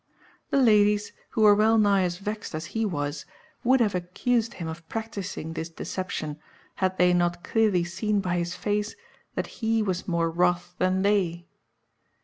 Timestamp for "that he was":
9.35-10.07